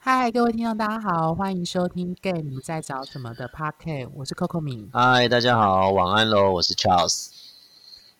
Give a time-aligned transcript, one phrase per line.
[0.00, 4.88] 嗨，各位听众，大家好，欢迎收听《Gay 你在找什么》的 Podcast，我是 Coco 敏。
[4.92, 7.30] 嗨，大家好，晚安喽，我是 Charles。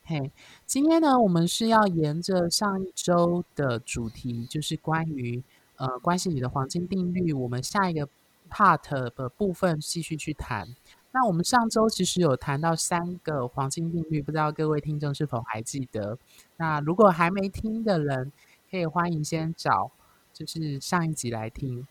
[0.04, 0.32] 嘿，
[0.66, 5.42] 今天呢，我们是要沿着上一周的主题，就是关于
[5.76, 8.08] 呃关系里的黄金定律，我们下一个
[8.50, 10.66] part 的部分继续去谈。
[11.12, 16.18] 那我们上周其实有谈到三个黄金定律，不知道各位听众是否还记得？
[16.56, 18.32] 那如果还没听的人，
[18.68, 19.92] 可以欢迎先找。
[20.38, 21.84] 就是上一集来听，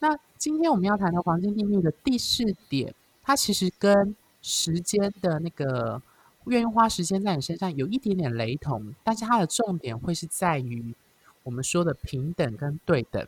[0.00, 6.02] 那今天我们要谈的黄金定律的第四点，它其实跟时间的那个
[6.44, 10.94] 愿意花时间在你身上有一点点雷同，但是它的重点会是在于
[11.42, 13.26] 我们说的平等跟对等。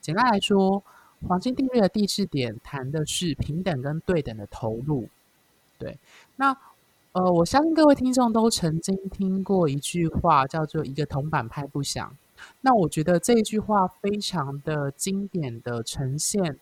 [0.00, 0.82] 简单来说，
[1.28, 5.08] 黄金定律的第四点谈的是平等跟对等的投入。
[5.78, 5.96] 对，
[6.34, 6.56] 那
[7.12, 12.16] 呃，我相信各位听众都曾经听过一句话，叫做“一个铜板拍不响”。
[12.60, 16.58] 那我觉得这句话非常的经典的呈现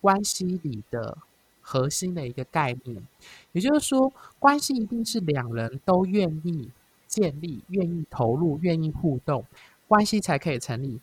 [0.00, 1.18] 关系里的
[1.60, 3.02] 核心的一个概念，
[3.52, 6.70] 也就是说，关系一定是两人都愿意
[7.06, 9.44] 建立、愿意投入、愿意互动，
[9.86, 11.00] 关系才可以成立。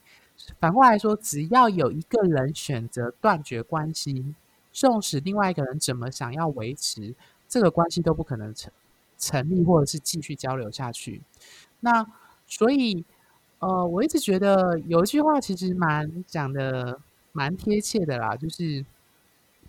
[0.60, 4.34] 反过来说，只要有一个人选择断绝关系，
[4.74, 7.14] 纵使另外一个人怎么想要维持
[7.48, 8.72] 这个关系，都不可能成
[9.18, 11.22] 成立，或者是继续交流下去。
[11.80, 12.06] 那
[12.48, 13.06] 所以。
[13.60, 17.00] 呃，我一直觉得有一句话其实蛮讲的
[17.32, 18.86] 蛮贴切的啦，就是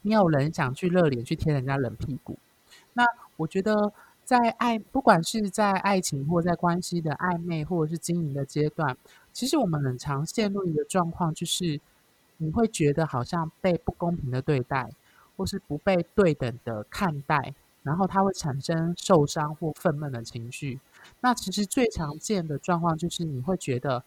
[0.02, 2.38] 没有人想去热脸去贴人家冷屁股。
[2.92, 3.04] 那
[3.36, 3.92] 我觉得
[4.24, 8.94] 在爱，不管是在爱情或在关系的暧昧或者是经营的阶段，
[9.32, 11.80] 其实我们很常陷入一个状况，就是
[12.36, 14.90] 你会觉得好像被不公平的对待，
[15.36, 20.78] 或是不被对等的看待，然后它会产生受伤或愤懑的情绪。
[21.20, 24.02] 那其实最常见的状况就是，你会觉得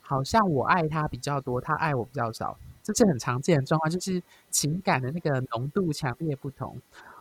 [0.00, 6.80] 好像我爱他比较多，他爱我比较少，这是很常见的状况，就是情感的那个浓度强烈不同，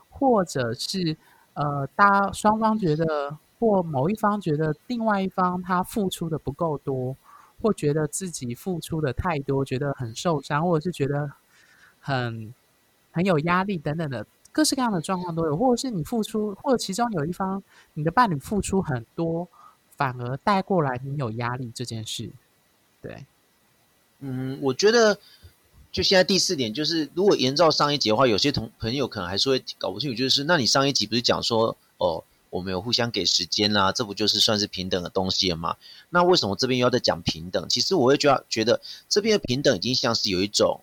[0.09, 1.15] 或者是
[1.53, 7.15] 呃，大家双方觉得，或某一方觉得另外一方他付出的不够多，
[7.61, 11.31] 或觉得自己付出的太多，觉得很受伤，或者是觉得
[11.99, 12.53] 很
[13.11, 14.25] 很有压力等等的。
[14.53, 17.61] 各式各样的状况都有，或者是你付出，或者其中有一方
[17.95, 19.49] 你的伴侣付出很多，
[19.97, 22.29] 反而带过来你有压力这件事。
[23.01, 23.25] 对，
[24.19, 25.19] 嗯，我觉得
[25.91, 35.75] 就现在第四点就是，如果延照上一集的话，有些同朋友可能还是会搞不清楚，就是那你上一集不是讲说哦，我们有互相给时间啦，这不就是算是平等的东西了吗？
[36.11, 37.67] 那为什么这边又要再讲平等？
[37.67, 40.79] 其实我会觉得，觉得这边的平等已经像是有一种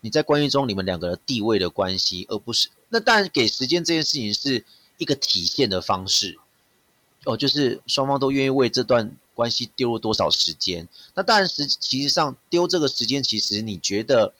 [0.00, 2.68] 你在关系中你们两个的地位的关系，而不是。
[2.88, 4.64] 那当然，给时间这件事情是
[4.98, 6.38] 一个体现的方式，
[7.24, 10.86] 哦，就是双方都愿意为这段关系丢了多少时间。
[11.14, 14.32] 那当然，实其实上丢这个时间，其实你觉得，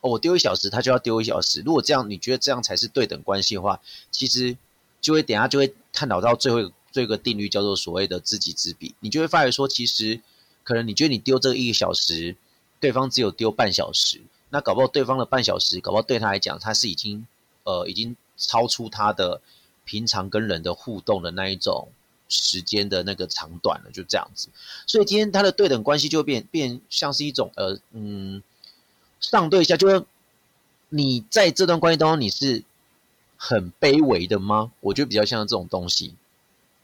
[0.00, 1.60] 哦，我丢一小时，他就要丢一小时。
[1.60, 4.56] 如果这样，你觉得这样才是对等关系的话，其实
[5.00, 8.94] 就会等下就会探讨到最后最个定律，叫做所谓的知己知彼。
[9.00, 10.20] 你就会发现说，其实
[10.64, 12.34] 可能你觉得你丢这一个小时，
[12.80, 17.26] 对方只有丢半小时，那搞不好对方的半小时，搞不好对他来讲，他是已经。
[17.62, 19.42] 呃，已经超出他的
[19.84, 21.88] 平常跟人的互动的那一种
[22.26, 24.48] 时间的那个长短了，就这样子。
[24.86, 28.42] 所以今天他的对等关系就变变像是一种呃嗯
[29.20, 30.02] 上对下，就是
[30.88, 32.64] 你在这段关系当中你是
[33.36, 34.72] 很卑微的吗？
[34.80, 36.14] 我觉得比较像这种东西，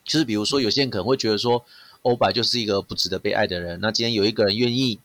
[0.05, 1.65] 就是比如说有些人可能会觉得说
[2.03, 5.01] 欧巴就是一个不值得被爱的人，那今天有一个人愿意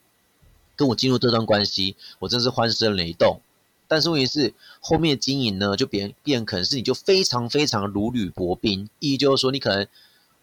[0.75, 3.41] 跟我进入这段关系，我真是欢声雷动。
[3.87, 9.85] 但是问题是，后面经营呢，就变变可能是你就非常非常如履薄冰，意义就是说，你可能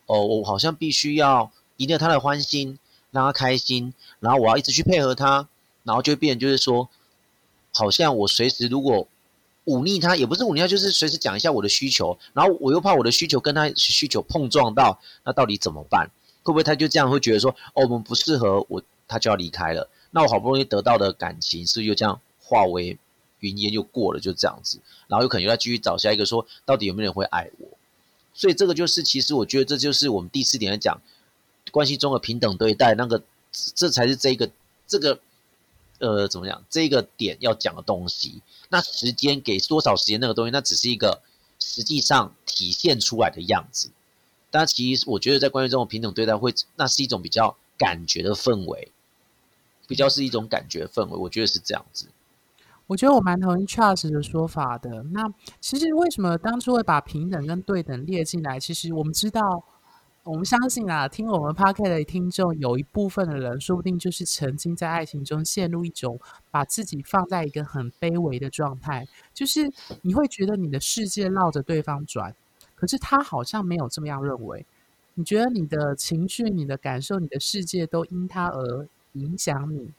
[0.07, 2.79] 哦，我好像必须要赢得他的欢心，
[3.11, 5.49] 让他开心，然后我要一直去配合他，
[5.83, 6.91] 然后就变就是说，
[7.73, 9.09] 好像我随时如果
[9.65, 16.11] 忤逆他，也不是忤逆他，就是随时讲一下我的需求，然后我又怕我的需求跟他需求碰撞到，那到底怎么办？
[16.43, 19.89] 会不会他就这样会觉得说，哦，我们不适合我，他就要离开了？
[20.11, 22.99] 那我好不容易得到的感情，是不是就这样化为？
[23.41, 27.69] 云烟又过了，就这样子，然后有可能又要继续找下一个，说到底有没有人会爱我？
[28.35, 31.01] 所以这个就是，其实我觉得这就是我们第四点来讲
[31.71, 33.23] 关系中的平等对待，那个
[33.53, 34.51] 这才是这个
[34.89, 35.21] 这个
[36.01, 36.65] 呃怎么讲？
[36.69, 38.43] 这个点要讲的东西。
[38.71, 41.23] 那时间给多少时间那个东西，那只是一个
[41.61, 43.93] 实际上体现出来的样子。
[44.51, 48.91] 但其实我觉得在关系中的平等对待，会那是一种比较感觉的氛围，
[49.89, 51.17] 比较是一种感觉氛围。
[51.17, 52.07] 我觉得是这样子。
[52.87, 55.03] 我觉得我蛮同意 Charles 的说法的。
[55.11, 55.29] 那
[55.61, 58.61] 其实为什么当初会把平等跟对等列进来？
[58.61, 59.63] 其实我们知道，
[60.25, 66.19] 我们相信啊，听我们 p o c a s t 的听众有一部分的人，说不定就是曾经在爱情中陷入一种
[66.51, 69.71] 把自己放在一个很卑微的状态，就是
[70.01, 72.35] 你会觉得你的世界绕着对方转，
[72.75, 74.65] 可是他好像没有这么样认为。
[75.13, 79.93] 你觉得你的情绪、你的感受、你的世界都因他而影响你，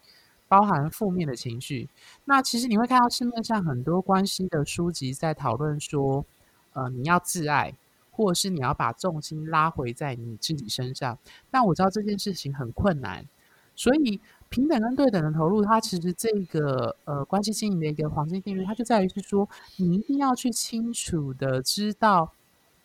[0.48, 1.90] 包含负面的情绪。
[2.26, 6.26] 那其实你会看到市面上很多关系的书籍在讨论说，
[6.74, 7.76] 呃，你要自爱。
[8.12, 11.18] 或者是你要把重心拉回在你自己身上，
[11.50, 13.26] 但我知道这件事情很困难，
[13.78, 14.20] 所以
[14.50, 19.48] 平等跟对等的投入，它其实这个呃关系经营的一个黄金定律，它就在于是说，
[19.78, 22.34] 你一定要去清楚的知道，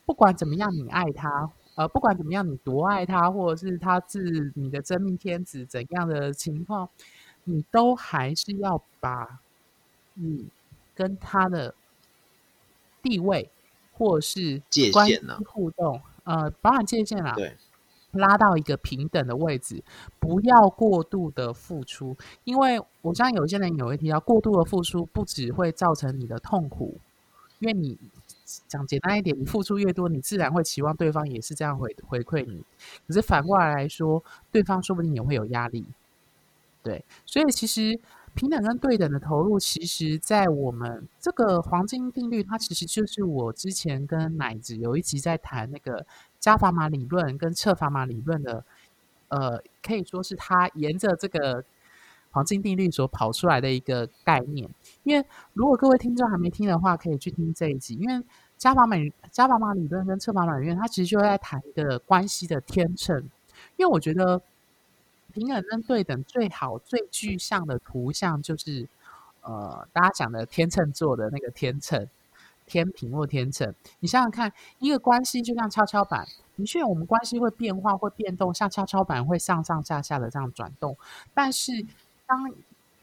[0.07, 6.89] 不管怎么样你爱他，呃，不管怎么样你多爱他，或者是他是你的真命天子怎样的情况，
[7.45, 9.41] 你都还是要把
[10.15, 10.49] 你
[10.95, 11.75] 跟他的
[13.03, 13.51] 地位。
[13.97, 15.39] 或是界限呢？
[15.47, 17.57] 互动，呃，保养界限啊，对，
[18.11, 19.85] 拉到一个平等的位置，
[20.19, 26.99] 不要过度的付出，因为我相信有些人也会提到，过度的付出不只会造成你的痛苦，
[27.61, 27.97] 因为你
[28.67, 32.65] 讲简单一点，你付出越多，你自然会期望对方也是这样回回馈你，
[33.07, 35.85] 可是反过来来说，对方说不定也会有压力，
[36.83, 38.01] 对，所以其实。
[38.37, 46.05] 平等跟对等的投入，其实，在我们这个黄金定律，它其实就是我之前跟奶子有一集在谈那个
[46.41, 48.65] 加砝码理论跟测砝码理论的，
[49.29, 51.65] 呃，可以说是它沿着这个
[52.35, 54.69] 黄金定律所跑出来的一个概念。
[55.05, 57.95] 因为如果各位听众还没听的话，可以去听这一集。
[57.95, 58.23] 因为
[58.59, 63.17] 加法美加法马理论跟测砝码理论，它其实就在谈一个关系的天秤。
[63.77, 64.43] 因为我觉得。
[65.33, 68.89] 平等跟对等最好最具象的图像就是，
[69.41, 72.09] 呃，大家讲的天秤座的那个天秤，
[72.67, 73.75] 天平或天秤。
[73.99, 80.97] 你想想看，一个关系就像跷跷板，的确我们关系会变化会变动，像跷跷板会上上下下的这样转动。
[81.35, 81.73] 但是
[82.27, 82.53] 当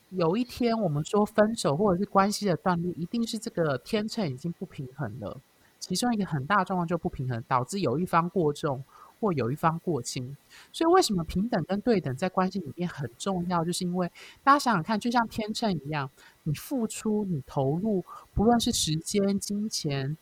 [0.09, 5.39] 有一天我们说分手或者是关系的断裂，一定是这个天秤已经不平衡了。
[5.79, 8.83] 其中一个很大状况就不平衡，导致有一方过重。
[9.19, 10.35] 或有一方过轻，
[10.73, 13.63] 所以为什么平等跟对等在关系里面很重要？
[13.63, 14.12] 就是因为
[14.44, 16.09] 大家想想看，就像天秤一样，
[16.41, 18.03] 你付出、你投入，
[18.33, 20.18] 不论是时间、金钱、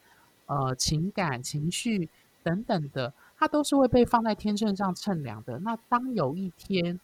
[0.48, 2.10] 呃情感、情绪
[2.44, 5.60] 等等的，它都是会被放在天秤上称量的。
[5.60, 7.00] 那当有一天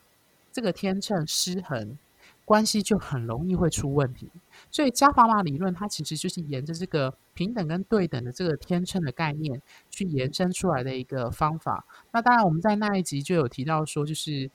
[0.56, 1.98] 这个天秤失衡，
[2.46, 4.32] 关系就很容易会出问题，
[4.72, 11.84] 所以加法码理论它其实就是沿着这个平等跟对等的这个天秤的概念去延伸出来的一个方法。
[12.14, 14.50] 那当然我们在那一集就有提到说，就是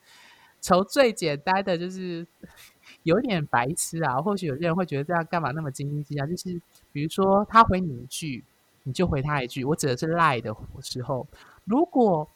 [0.58, 2.26] 从最简单的就是
[3.04, 6.24] 有点白痴啊，或许有些人会觉得这样干嘛那么斤斤计较？
[6.26, 6.58] 就是
[6.92, 8.42] 比如说他回你一句，
[8.84, 9.66] 你就回他一句。
[9.66, 11.26] 我指的是赖的时候，
[11.66, 12.26] 如果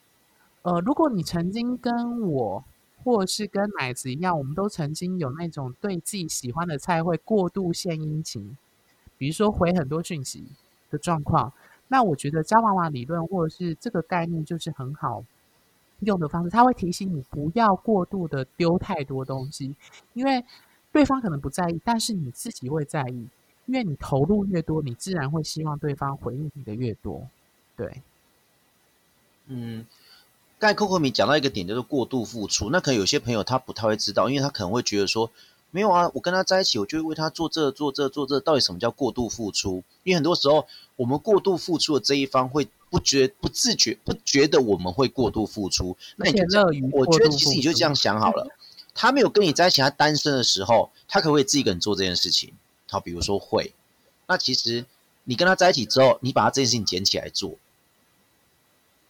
[0.61, 2.63] 呃，如果你曾经跟我。
[3.05, 8.57] 或是跟奶子一样，我们都曾经有那种对自己喜欢的菜会过度献殷勤，
[9.19, 10.45] 比如说回很多讯息
[10.91, 11.53] 的状况。
[11.89, 15.23] 那我觉得加娃娃理论或者是这个概念就是很好
[16.01, 19.77] 用的方式，他会提醒你不要过度的丢太多东西，
[20.15, 20.43] 因为
[20.91, 23.29] 对方可能不在意，但是你自己会在意，
[23.67, 27.29] 因为你投入越多，你自然会希望对方回应你的越多。
[27.77, 28.03] 对，
[29.49, 29.85] 嗯。
[30.65, 32.71] 刚才 Coco 米讲到一个点，就是过度付出。
[32.71, 35.31] 那可能有些朋友他不太会知道，因为他可能会觉得说，
[35.71, 38.41] 没有啊，我跟他在一起，我就会为他做这做这做这。
[38.41, 39.85] 到底什么叫过度付出？
[40.05, 40.67] 因为很多时候，
[40.97, 45.99] 我们过度付出的这一方会不觉不自觉不觉得我们会过度付出。
[46.17, 46.59] 那你就
[46.93, 48.49] 我觉得其实你就这样想好了。
[48.95, 52.55] 他没有跟你在一起，他单身的时候，他可不可以自己一个人做这件事情？
[52.89, 53.75] 好，比如说会。
[54.27, 54.87] 那其实
[55.25, 57.53] 你跟他在一起之后，你把他这件事情捡起来做，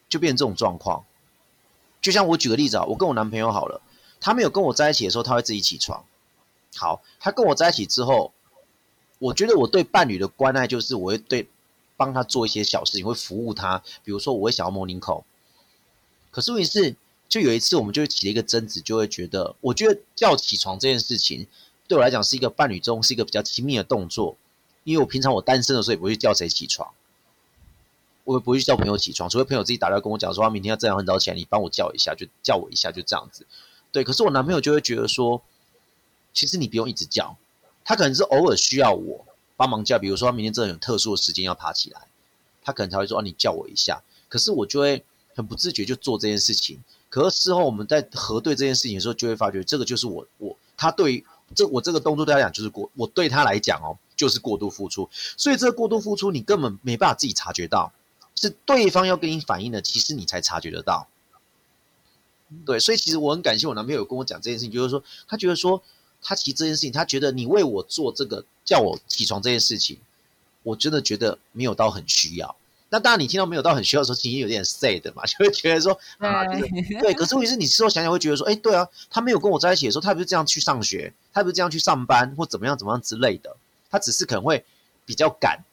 [0.08, 1.04] 就变成这种状况。
[2.04, 3.80] 就像我举个例子啊，我跟我男朋友好了，
[4.20, 6.04] 他没有跟我在一起的时候，他会自己起床。
[6.76, 8.34] 好，他跟我在一起之后，
[9.18, 11.48] 我觉得我对伴侣的关爱就是我会对
[11.96, 13.82] 帮他做一些小事情，会服务他。
[14.04, 15.24] 比如说，我会想要摸领口。
[16.30, 16.94] 可是问题是，
[17.26, 21.46] 就有一次我们就起了一个争执，就会觉得，我觉得叫起床这件事情
[21.88, 24.36] 对我来讲是一个伴侣中是一个比较亲密的动作，
[24.82, 26.92] 因为我平常我单身的时候也不会叫谁起床。
[28.24, 33.46] 我也不会去叫朋友起床，除非朋友自己打电话跟我讲说，他明天要这样很早起来，你帮我叫一下，就叫我一下，就这样子。
[33.92, 35.42] 对，可是我男朋友就会觉得说，
[36.32, 37.36] 其实你不用一直叫，
[37.84, 39.24] 他可能是偶尔需要我
[39.56, 42.00] 帮忙叫，比如说他明天真的有特殊的时间要爬起来，
[42.62, 44.02] 他可能才会说，啊，你叫我一下。
[44.28, 45.04] 可是我就会
[45.36, 46.82] 很不自觉就做这件事情。
[47.10, 51.22] 可是事后我们在核对这件事情的时候，就会发觉这个就是我我他对
[51.54, 57.92] 这我这个动作对他讲就是过，我对他来讲哦就是过度付出，所以这个过度付出你根本没办法自己察觉到。
[58.34, 61.08] 是对方要跟你反映的，其实你才察觉得到。
[62.64, 65.82] 对，所以其实我很感谢我男朋友有跟我讲这件事情，就是说他觉得说
[66.22, 69.98] 他其实这件事情，他觉得你为我做这个叫我起床这件事情，
[70.62, 72.54] 我真的觉得没有到很需要。
[72.90, 77.12] 那当然你听到没有到很需要的时候，其实有点 sad 嘛， 就会觉得说啊，对。
[77.14, 83.56] 可是问题是，你事后想想会觉得说，哎，对啊，他没有跟我在一起的时候，他不是这样去上学，他不是这样去上班或怎么样怎么样之类的，
[83.90, 84.64] 他只是可能会
[85.04, 85.64] 比较赶，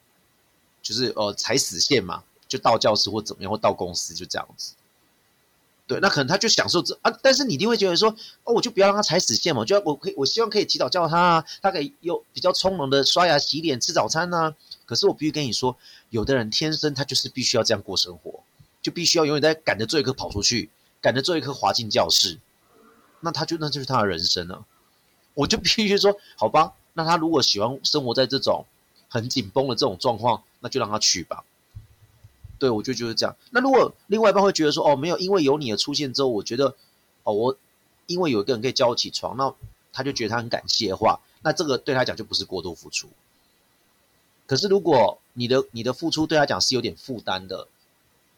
[0.81, 4.73] 就是呃踩死线嘛，就到教室或怎么样或到公司就这样子。
[5.87, 8.09] 对，那可能他就享受这啊，但是你一定会觉得说，
[8.43, 14.53] 哦，我就不要让他踩死线嘛，就要我可以，我希望可以提早叫他啊，他可以有比较从容的刷牙、洗脸、吃早餐呢。
[14.85, 15.77] 可是我必须跟你说，
[16.09, 18.43] 有的人天生他就是必须要这样过生活，
[18.81, 22.37] 就必须要永远在赶着最后一刻跑出去，赶着最后一刻滑进教室，
[23.21, 24.65] 那他就那就是他的人生了。
[25.35, 28.65] 我就必须说，好吧，那他如果喜欢生活在这种
[29.07, 31.43] 很紧绷的这种状况，那就让他去吧。
[32.61, 33.35] 对，我就觉得这样。
[33.49, 36.75] 那如果另外一半会觉得说，哦，没有，因为有你的出现之后，我觉得，
[37.23, 37.57] 哦，我
[38.05, 39.51] 因为有一个人可以叫我起床，那
[39.91, 43.09] 他就觉得他很感谢的话，那这个对他讲就不是过度付出。
[44.45, 47.67] 可是如果你的你的付出对他讲是有点负担的，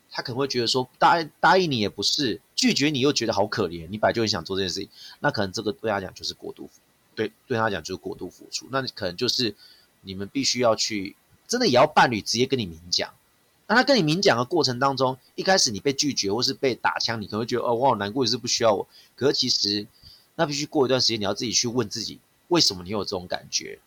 [0.10, 4.88] 他可能会觉得说，答答应你也不是，拒绝你又觉得好可怜，你本来就很想做这件事情，
[5.20, 6.70] 那可能这个对他讲就是过度，
[7.14, 9.54] 对对他讲就是过度付出，那可能就是
[10.00, 13.14] 你们必须要去，真的也要伴侣直接跟你明讲。
[13.74, 18.88] 那他跟你明讲的过程当中，一开始你被拒绝或是被打枪，你可能会觉得哦，我好难过，也是不需要我。
[19.16, 19.88] 可是其实，
[20.36, 23.80] 那必须过一段时间，你要自己去问自己，为什么你有这种感觉，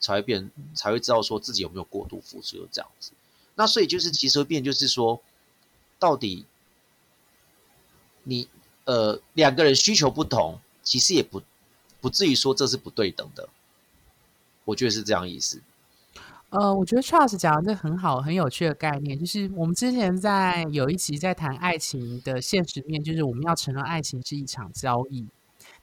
[0.00, 3.12] 才会变，才会知道说自己有没有过度付出，这样子。
[3.54, 5.22] 那所以就是其实会变，就是说，
[6.00, 6.44] 到底
[8.24, 8.48] 你
[8.86, 11.40] 呃两个人需求不同，其实也不
[12.00, 13.48] 不至于说这是不对等的。
[14.64, 15.62] 我觉得是这样意思。
[16.52, 25.26] 呃，我觉得 Charles 讲的这很好，很有趣的概念，就是我们之前在有一集在谈爱情的现实面，就是我们要承认爱情是一场交易。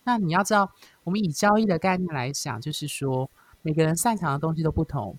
[0.03, 0.69] 那你要知道，
[1.03, 3.27] 我们以交易的概念来想，就是说
[3.63, 5.17] 每个人擅长的东西都不同。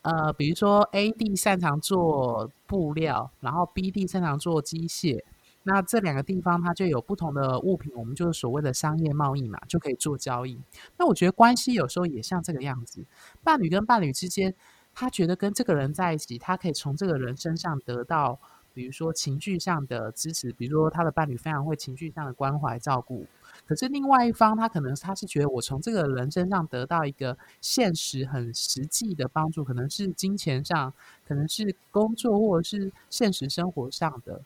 [0.00, 5.22] 呃，比如说 A D 擅长做布料，然后 B D 擅长做机械，
[5.64, 10.58] 那这两个地方它就有不同的物品，我们就是所谓的商业贸易嘛，就可以做交易。
[10.96, 13.04] 那我觉得关系有时候也像这个样子，
[13.44, 14.54] 伴侣跟伴侣之间。
[15.00, 18.36] 他觉得跟这个人在一起，他可以从这个人身上得到，
[18.74, 23.24] 比如说情绪上的支持，比如说他的伴侣非常会情绪上的关怀照顾。
[23.64, 30.92] 可是另外一方，他可能他是觉得我从这个人身上得到一个现实很实际的帮助，可能是金钱上，
[31.28, 34.42] 可能是工作或者是现实生活上的。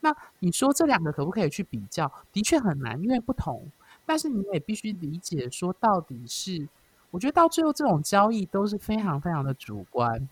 [0.00, 2.12] 那你说这两个可不可以去比较？
[2.32, 3.70] 的确很难，因为不同。
[4.04, 6.66] 但是你也必须理解说，到底是。
[7.12, 10.28] 我觉得到最后，这种交易都是非常非常的主观，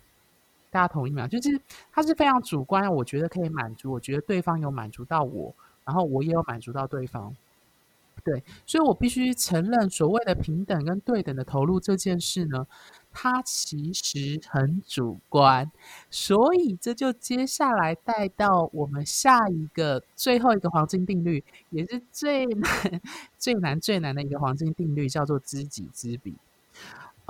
[0.71, 1.29] 大家同意吗？
[1.29, 1.61] 就是
[1.93, 7.37] 它是非常主观，我觉得可以满足，我觉得对方有满足到我，然后我也有满足到对方，
[8.25, 12.67] 对，所以我必须承认，所谓的平等跟对等的投入这件事呢，
[13.13, 15.71] 它其实很主观，
[16.11, 23.01] 所以这就接下来带到我们下一个最后一个黄金定律，也是最难、
[23.39, 26.35] 最难、最难的一个黄金定律，叫做知己知彼。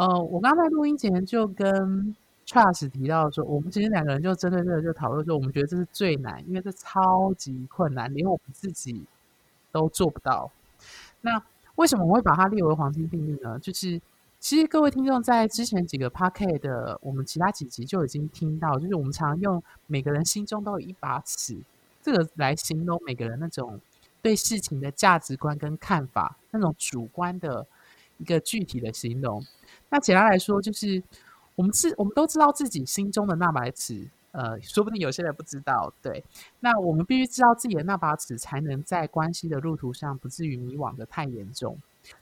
[0.01, 2.17] 呃，我刚在录音前就跟
[2.47, 9.05] Charles 提到说，我们其实两个人就针对这个就讨论说，我们觉得这是最难，因为这超级困难，连我们自己
[9.71, 10.51] 都做不到。
[11.21, 11.43] 那
[11.75, 13.59] 为什么我会把它列为黄金定律呢？
[13.59, 14.01] 就是
[14.39, 21.59] 其实各位听众在之前几个 p a r k e t 的我们其他几集就已经听到，就是我们常用每个人心中都有一把尺，
[22.01, 23.79] 这个来形容每个人那种
[24.23, 27.67] 对事情的价值观跟看法，那种主观的
[28.17, 29.45] 一个具体的形容。
[29.91, 31.03] 那简单来说，就是
[31.57, 35.93] 我们是，我们都知道自己心中的那把尺，呃，说不定有些人不知道。
[36.01, 36.25] 对，
[36.61, 41.77] 那我们必须知道自己的那把尺，才能在关系的路途上不至于迷惘的太严重。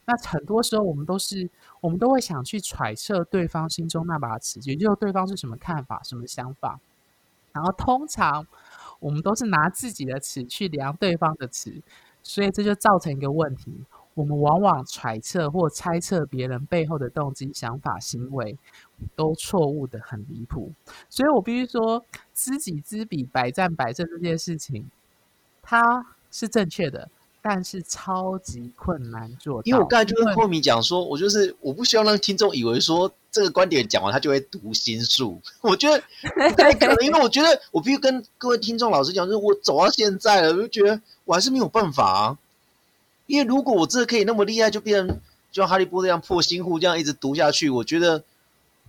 [0.05, 1.49] 那很多时候，我们都是，
[1.81, 6.81] 我们都会想去揣测对方心中那把尺，也就是对方是什么看法、什么想法。
[7.53, 8.47] 然后，通常
[8.99, 11.81] 我们都是拿自己的尺去量对方的尺，
[12.23, 13.73] 所以这就造成一个问题。
[14.19, 18.59] 我们往往揣测或猜测别人背后的动机、想法、行为，
[19.15, 20.73] 都错误的很离谱。
[21.09, 24.91] 所以我必须说，知己知彼，百战百胜这件事情，
[25.63, 27.09] 它是正确的，
[27.41, 29.63] 但是超级困难做到。
[29.67, 35.41] 因为我刚才就跟霍米讲说，我就是我不希望让听众以为说这个观点讲完他就会读心术。
[35.61, 36.03] 我觉得
[36.51, 42.39] 不太可能，因为我觉得我必须跟各位听众老师讲，就是我走到现在了，我就觉得我还是没有办法啊。
[43.29, 45.21] 因为如果我真的可以那么厉害，就变成
[45.53, 48.25] 就像哈利波特一样破心户这样一直读下去，我觉得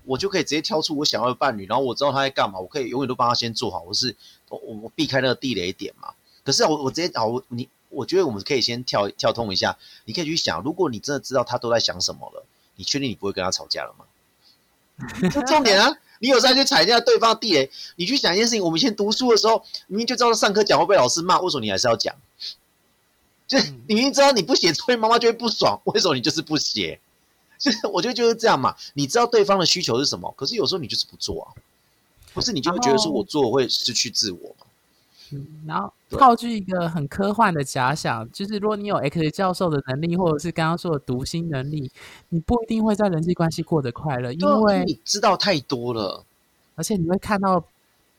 [0.06, 4.16] 我就可以直接挑出我想要的伴侣，然后我知道他在干嘛，我可以永远都帮他先做好，我是
[4.48, 6.14] 我我避开那个地雷点嘛。
[6.44, 12.46] 可是我我直接啊，我你我觉得我们可以先跳跳通一下，你可以去想，如果你真的知道他都在想什么了，
[12.78, 14.06] 你确定你不会跟他吵架了吗？
[15.30, 15.98] 这重点啊！
[16.20, 18.62] 你有时候去踩一下对方的地雷，你去想一件事情。
[18.62, 22.14] 我们以前读书的时候，明明就知道上课讲会被老师骂，为什么你还是要讲？
[23.50, 26.98] 就你明明知道你不写作业，妈妈就会不爽，为什么你就是不写？
[27.58, 28.74] 就是我觉得就是这样嘛。
[28.94, 31.52] 你知道对方的需求是什么，可是有时候你就是不做啊，
[32.34, 34.66] 不是你就会觉得说我做会失去自我嘛？
[35.32, 41.92] 嗯，然后套句一个很科幻的假想，就是如果你有 X 教授的能力，或者是刚刚说的读心能力，
[42.30, 46.24] 你不一定会在人际关系过得快乐，因为你知道太多了，
[46.76, 47.64] 而且你会看到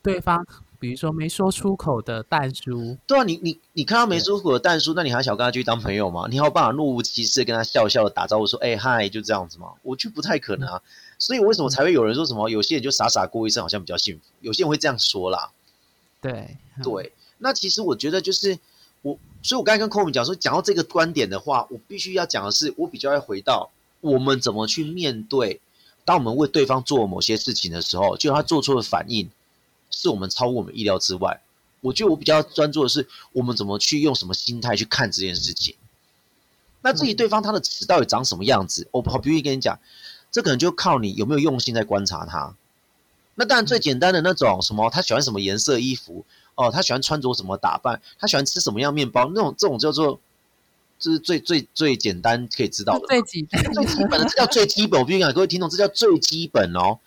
[0.03, 0.47] 对方，
[0.81, 2.97] 比如说没说出口的淡书。
[3.07, 6.27] 对啊，你你你看到没说出口的淡书，那你还想跟他继续当朋友吗？
[6.31, 9.75] 你还有办法若无其事跟他笑笑的打招呼说，哎嗨，就这样子吗？
[9.83, 10.83] 我觉得不太可能啊。
[11.19, 14.23] 所以为什么才会有人说什么有些人就傻傻过一生，好像比较幸福？
[14.41, 15.51] 有些人会这样说啦。
[16.23, 17.13] 对对。
[17.37, 18.59] 那其实我觉得就是
[19.03, 23.71] 我，所以我刚才跟 Kobe 讲说，讲到这个观点的话，我必须要讲的是，我比较要回到
[24.01, 25.61] 我们怎么去面对，
[26.05, 29.31] 当我们为对方做某些事情的时候，就他做出的反应
[29.91, 31.43] 是我们超乎我们意料之外。
[31.81, 35.75] 我觉得我比较专注的是，我们怎么去用什么心态去看这件事情。
[36.83, 39.79] 那至于对方他的词到底长什么样子，我好不愿意跟你讲，
[40.31, 42.55] 这可能就靠你有没有用心在观察他。
[43.35, 46.25] 那当然最简单的那种什么，他喜欢什么颜色衣服。
[46.57, 48.03] 哦，他喜欢穿着什么打扮？
[48.19, 49.31] 他喜欢吃什么样面包？
[49.35, 50.21] 那种这种叫做，
[50.99, 53.43] 这是最最最简单可以知道的，最基
[53.73, 55.01] 最基本的，这叫最基本。
[55.01, 56.99] 我必须讲各位听众，这叫最基本哦。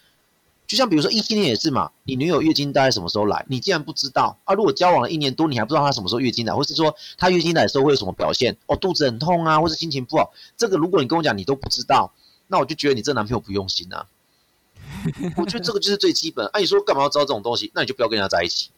[0.74, 3.46] 就像比如说异性恋也是嘛，你女友月经大概什么时候来？
[3.48, 8.58] 你既然不知道啊，如果交往了一年多，你还不知道她什么时候月经来，或是说她月经来的时候会有什么表现？
[8.65, 12.12] 哦，肚子很痛啊，或是心情不好，这个如果你跟我讲你都不知道，
[12.48, 14.08] 那我就觉得你这男朋友不用心啊。
[15.38, 16.50] 我觉得这个就是最基本。
[16.51, 17.72] 那你说干嘛要知道这种东西？
[17.75, 18.72] 那你就不要跟人家在一起。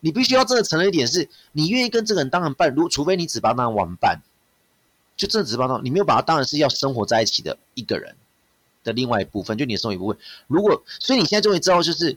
[0.00, 4.22] 你必须要真的承认一点，是你愿意跟这个人当人伴，如除非你只把他当玩伴，
[5.14, 8.16] 就真的只把他，你没有把他当然是要生活在一起的一个人
[8.84, 10.18] 的另外一部分，就你的生活一部分。
[10.46, 12.16] 如果所以你现在终于知道，就是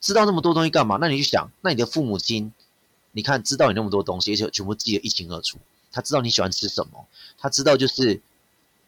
[0.00, 0.98] 知道那么多东西干嘛？
[1.00, 2.52] 那你去想，那你的父母亲，
[3.12, 5.58] 你看知道你那么多东西，而且全部记得一清二楚。
[5.92, 7.06] 他知道你喜欢吃什么，
[7.38, 8.20] 他知道就是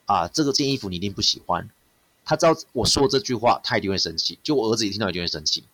[0.07, 1.69] 啊，这个件衣服你一定不喜欢，
[2.25, 5.65] 他知道我说这句话他一定会生气，就我儿子一听到一定会生气。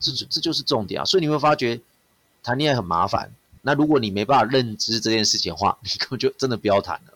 [0.00, 1.04] 这就这就是重点啊！
[1.04, 1.80] 所以你会发觉
[2.42, 3.30] 谈恋爱很麻烦。
[3.62, 7.14] 那如果你没办法认知这件事情的话，你根本就真的不要谈了。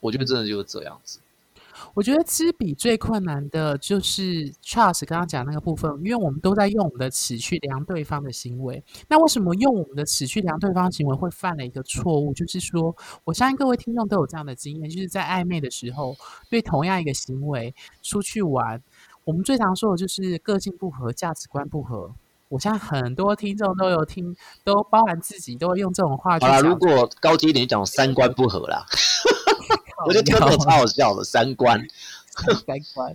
[0.00, 1.20] 我觉得真的就是这样子。
[1.94, 8.82] 我觉得知彼最困难的就是 Charles 刚刚讲那个部分，因为我们都在用我们的尺去量对方的行为。
[9.08, 12.32] 那为什么用我们的尺去量对方行为会犯了一个错误？
[12.34, 16.16] 就是说，我相信各位听众都有这样的经验，就是在暧昧的时候，
[16.48, 18.82] 对同样一个行为出去玩。
[19.24, 22.14] 我们最常说的就是个性不合、价值观不合。
[22.48, 26.36] 我相信很多听众都有听，都包含自己，都会用这种话。
[26.40, 28.84] 好啦，如果高级一点讲，三观不合啦。
[30.06, 31.80] 我觉得这个超好笑的，三观。
[32.66, 33.14] 三观。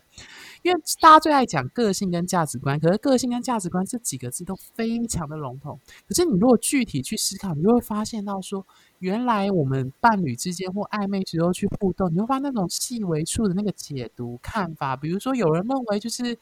[0.62, 5.80] 因为大家最爱讲个性跟价值观，可是个性跟价值观这几个字都非常的笼统。
[6.08, 8.66] 可是你如果具体去思考，你就会发现到说，
[9.00, 14.96] 原来我们伴侣之间或暧昧时候去互动，你会发现那种细微处的那个解读看法。
[14.96, 16.38] 比如说，有人认为就是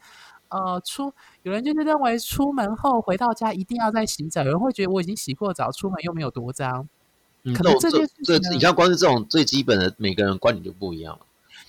[0.48, 6.88] 呃出，有人就是认为出门后回到家一定要再洗澡，有人会觉得我已经洗过澡，出门又没有多脏。
[7.52, 11.20] 可能这件事情，你像光是这种最基本的，每个人观点就不一样了。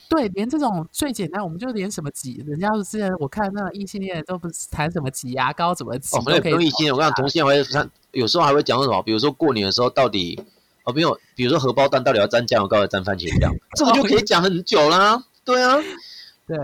[0.08, 10.40] 对，连这种最简单，我们就连什么挤，人家之前我看那种异性恋都不是谈什么挤牙膏怎么挤，哦，没有不用异性恋，我讲同性恋会看，有时候还会讲什么，比如说过年的时候到底
[10.84, 15.22] 哦没有，比如说荷包蛋到底要沾酱油膏还是沾番茄酱， 这个就可以讲很久啦。
[15.44, 15.76] 对啊，
[16.48, 16.56] 对，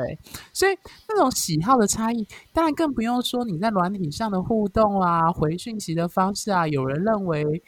[0.53, 0.77] 所以
[1.09, 7.61] 那种喜好的差异，当然更不用说你在软体上的互动啊，回讯息的方式啊，有人认为。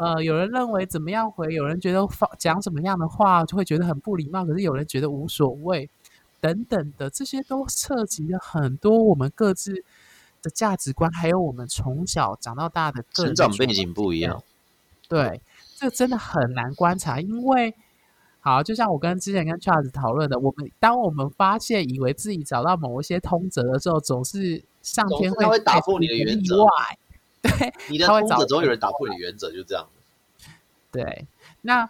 [0.00, 5.90] 呃，有人认为怎么样回，有人觉得发讲什么样的话就会觉得很不礼貌，可是有人觉得无所谓，
[6.40, 9.84] 等等的，这些都涉及了很多我们各自
[10.40, 14.42] 的价值观，还有我们从小长到大的成长背景不一样。
[15.06, 15.42] 对，
[15.76, 17.74] 这真的很难观察，因为
[18.40, 26.64] 好，就像我跟之前跟 Charles 讨论的，我们当我们发现以为自己找到某一些通则的时候，总是上天会打破你的原则。
[27.58, 29.86] 对，你的通则总有人打破你原则，就这样。
[30.92, 31.26] 对，
[31.62, 31.88] 那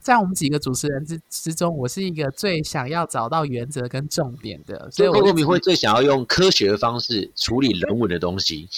[0.00, 8.68] 在我们几个主持人之之中，我是一个最想要找到原则跟重点的，所以我明会最想要用科学的方式处理人文的东西。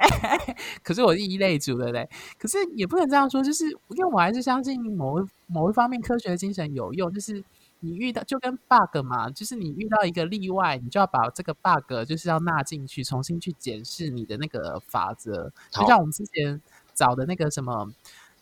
[0.82, 5.16] 可是我是一类组的嘞，可是也不能这样说，就是因为我还是相信某
[5.48, 7.44] 某一方面科学的精神有用，就是
[7.80, 15.52] 你遇到就跟 bug 嘛，就是你遇到一个例外，你就要把这个 bug 就是要纳进去，重新去检视你的那个法则。
[15.70, 16.60] 就像我们之前
[16.92, 17.92] 找的那个什么，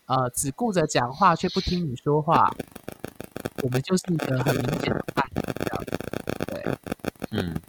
[0.07, 2.51] 呃，只顾着讲话却不听你说话，
[3.62, 5.85] 我们就是一个很明显的案例，这样
[6.46, 6.79] 对，
[7.33, 7.61] 嗯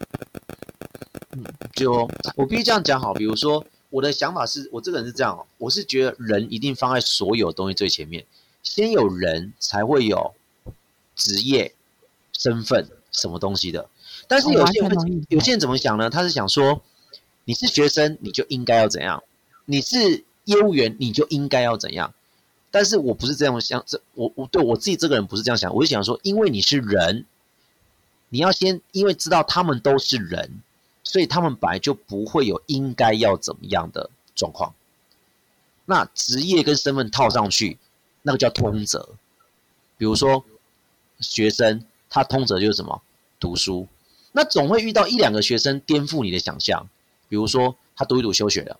[1.31, 8.25] 嗯，就我必须这样讲好，比如说我的想法是我这个人是这样，我是觉得人一定放在所有东西最前面，
[8.63, 10.33] 先有人才会有。
[11.17, 11.73] 职业、
[12.31, 13.89] 身份什么东西的，
[14.27, 16.09] 但是有些人有些人怎么想呢？
[16.09, 16.83] 他是想说，
[17.45, 19.23] 你是学生，你就应该要怎样；
[19.65, 22.13] 你是业务员，你就应该要怎样。
[22.69, 27.25] 但是我不是这样想，这我我对我自己这个人不是这样想，我就想说，因为你是人，
[28.29, 30.61] 你要先因为知道他们都是人，
[31.03, 34.75] 所以他们本来就不会有应该要怎么样的状况。
[35.85, 37.79] 那职业跟身份套上去，
[38.21, 39.09] 那个叫通则，
[39.97, 40.45] 比如说。
[41.19, 43.01] 学生他通则就是什么
[43.39, 43.87] 读书，
[44.31, 46.89] 那总会遇到一两个学生颠覆你的想象，
[47.29, 48.79] 比如说他读一读休学了，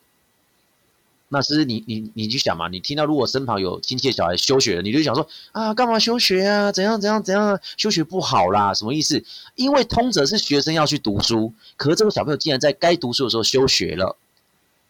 [1.30, 6.72] 那其实你你你去想嘛，你听到如果身旁有亲戚小孩休学了，你就想说啊，干嘛休学啊？
[6.72, 7.60] 怎样怎样怎样？
[7.76, 8.74] 休学不好啦？
[8.74, 9.24] 什么意思？
[9.56, 14.16] 因为通则是学生要去读书，可是这个小朋友竟然在该读书的时候休学了，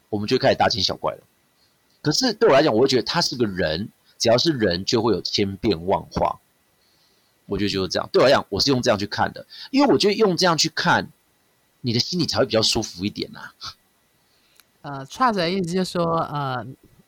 [0.10, 1.24] 我们就开始大惊小怪了。
[2.02, 6.40] 可是对我来讲，我会觉得他是个人，只要是人就会有千变万化。
[7.48, 11.10] 我觉得就是这样，对我来讲，我是用这样去看的，因为我觉得用这样去看，
[11.82, 13.52] 你的心里才会比较舒服一点呐。
[14.82, 16.66] 呃，差的意思就是说，呃，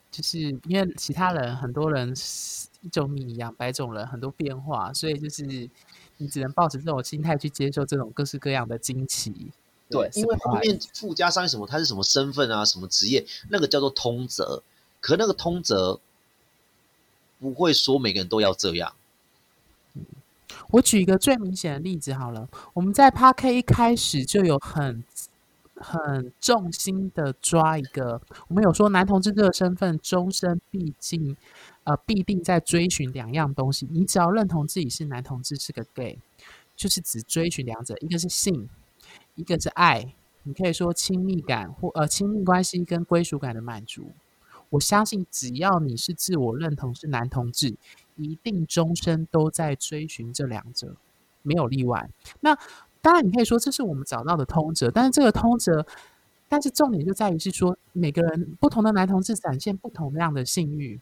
[0.09, 2.13] 就是因为其他人很多人
[2.81, 5.43] 一种米养百种人，很多变化，所以就是
[6.17, 9.51] 你只能抱着这种心态去接受这种各式各样的惊奇。
[9.89, 14.61] 对，因为后面附加上什么，他是什么身份啊，什么职业，那个叫做通则，
[15.01, 15.99] 可那个通则
[17.39, 18.93] 不会说每个人都要这样。
[20.71, 25.03] 我举一个最明显的例子好了，我们在 Park 一开始就有很
[25.75, 31.35] 很重心的抓一个，我们有说男同志这个身份终身必进，
[31.85, 33.87] 呃，必定在追寻两样东西。
[33.89, 36.19] 你只要认同自己是男同志，是个 gay，
[36.75, 38.69] 就是只追寻两者，一个是性，
[39.35, 40.13] 一个是爱。
[40.43, 44.11] 你可以说亲密感或呃亲密关系跟归属感的满足。
[44.69, 47.75] 我相信只要你是自我认同是男同志。
[48.19, 50.95] 一定终身都在追寻这两者，
[51.41, 52.09] 没有例外。
[52.41, 52.57] 那
[53.01, 55.85] 当然，你可以说这是我们找到的通则，但是这个通则，
[56.47, 60.99] 但是重点就在于是说，每个人不同的男同志展现不同样的性欲，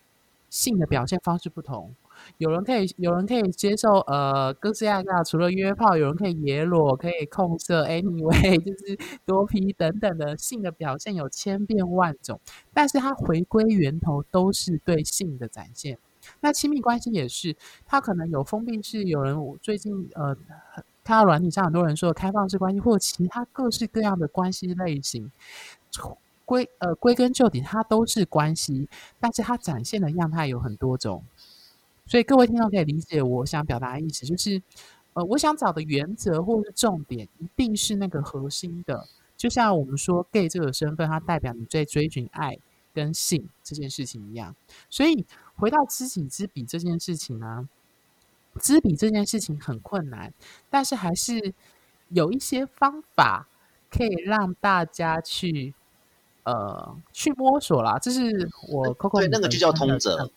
[0.49, 1.95] 性的表现方式不同。
[2.39, 12.39] 有人可以，有人可以接受呃，各式各样，除了约炮，有人可以野裸，可以控色，anyway， 就是多皮等等的性的表现有千变万种，
[12.73, 15.99] 但是它回归源头都是对性的展现。
[16.39, 20.35] 那亲密关系也是，它可能有封闭式，有人最近呃，
[21.03, 25.31] 看到软体上很多人说开放式关系，或者其他各式各样的关系类型，
[26.43, 31.23] 归呃归根究底，它都是关系，但是它展现的样态有很多种，
[32.05, 34.61] 所以各位听众可以理解我想表达的意思，就是
[35.13, 42.57] 呃，我想找的原则或是重点，一定是那个核心的，就像我们说 gay 这个身份，它代表你在追寻爱
[42.93, 44.53] 跟性这件事情一样，
[44.89, 45.25] 所以。
[45.57, 47.67] 回到知己知彼这件事情呢，
[48.61, 50.31] 知彼这件事情很困难，
[50.69, 51.53] 但是还是
[52.09, 53.47] 有一些方法
[53.89, 55.73] 可以让大家去
[56.43, 57.97] 呃去摸索啦。
[57.97, 60.29] 这是我 Coco 对那个就叫通则，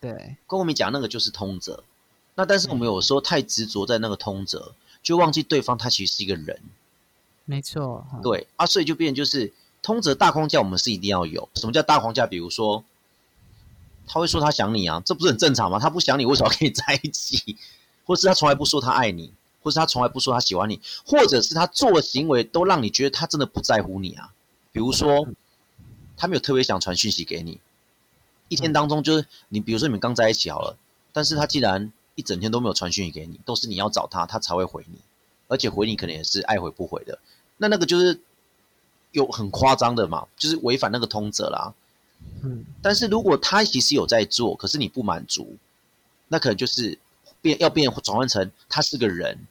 [0.00, 1.82] 对，Coco 米讲那个就是通则。
[2.36, 4.72] 那但是我们有时候太执着在那个通则，
[5.02, 6.60] 就忘记对方他其实是一个人。
[7.44, 11.48] 没错，对啊，所以就变就是通则大框架，我们是一定要有。
[11.54, 12.24] 什么叫大框架？
[12.24, 12.84] 比如说。
[14.08, 15.78] 他会说他想你啊，这不是很正常吗？
[15.78, 17.56] 他不想你，为什么要跟你在一起？
[18.04, 24.32] 或是他从来不说他爱你，或是他从来不说他喜欢你，或者是他做的行为都让你觉得他真的不在乎你啊？
[24.72, 25.28] 比如说，
[26.16, 27.60] 他没有特别想传讯息给你，
[28.48, 30.78] 一天当中就是你，比如说你们刚在一起好了，
[31.12, 34.98] 但是他既然一整天都没有传讯息给你，都是你要找他，他才会回你，
[35.48, 37.18] 而且回你可能也是爱回不回的，
[37.58, 38.20] 那那个就是
[39.12, 41.74] 有很夸张的嘛，就是违反那个通则啦。
[42.42, 45.56] 嗯，但是如果他其实有在做，可是你不满足，
[46.28, 46.98] 那可能就是
[47.40, 49.46] 变要变转换成他是个人，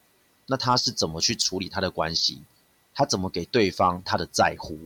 [0.46, 2.42] 那他是怎么去处理他的关系？
[2.96, 4.80] 他怎么给对方他的在乎？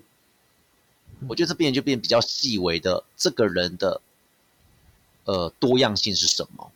[1.27, 4.01] 我觉得这变就变比较细微的，这个人的
[5.25, 6.71] 呃多样性是什么？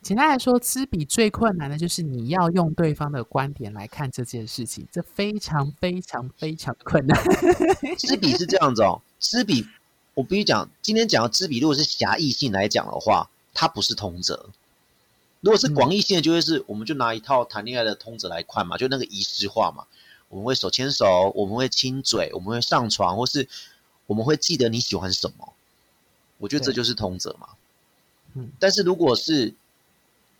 [0.00, 7.22] 简单来说，知彼最困难的就是你要用对方的观点来看这件事情，这非常非常非常困难。
[7.98, 9.66] 知彼是这样子哦，知彼。
[10.14, 14.50] 我必须讲，今天讲的知彼，如果是狭义性来讲的话，它不是通则。
[15.40, 19.86] 如果是广义性的，就会是我们就拿一套谈恋爱的通则来看嘛，就那个仪式化嘛。
[20.28, 23.48] 我们会手牵手，我们会亲嘴，我们会上床，或是
[24.06, 25.52] 我们会记得你喜欢什么。
[26.38, 27.48] 我觉得这就是通则嘛。
[28.34, 29.54] 嗯，但是如果是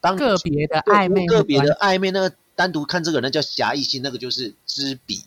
[0.01, 5.25] 当个别的暧昧，个别的暧昧，那个单独看这个人叫狭义性，那个就是知彼。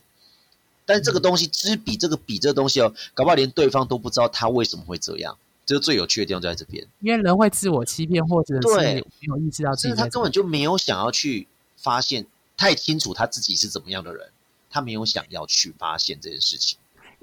[0.86, 5.36] 但是这个东西知彼，这个彼这个东西哦，搞不好连对方都不知道他为什么会这样。
[5.66, 14.28] 这个最有趣的地方就在这边，因为人会自我欺骗，或者是没有意识到自己，他根本就没有想要去发现太清楚他自己是怎么样的人，
[14.68, 16.78] 他没有想要去发现这件事情。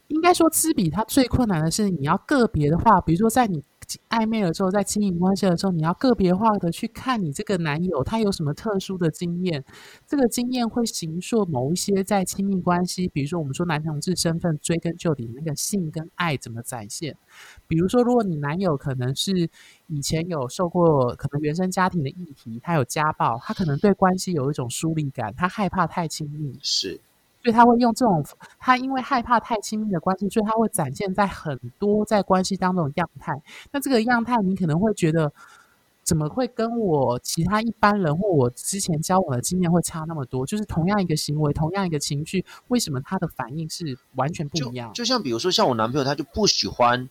[0.08, 3.63] 应该说，知彼他最困难的是，你要个别的话，比如说在你。
[4.10, 9.63] 暧昧的时候，在亲密关系的时候，你要个别化的去看你这个男友他有什么特殊的经验，
[10.08, 17.15] 这个经验会形塑某一些在亲密关系，比如说我们说男同志身份追根究底那个性跟爱怎么展现。
[17.67, 19.49] 比如说，如果你男友可能是
[19.88, 26.58] 以前有受过可能原生家庭的议题，他有家暴，他可能对关系有一种疏离感，他害怕太亲密。
[26.62, 26.99] 是。
[27.43, 28.23] 所以他会用这种，
[28.60, 33.41] 他因为害怕太亲密的关系，所以他会展现在很多在关系当中的样态。
[33.71, 35.32] 那这个样态，你可能会觉得，
[36.04, 40.45] 怎么会跟我其他一般人或我之前交往的经验会差那么多？
[40.45, 44.93] 就是同样一个行为，同样一个情绪，为什么他的反应是完全不一样？
[44.93, 47.10] 就像比如说，像我男朋友，他就不喜欢，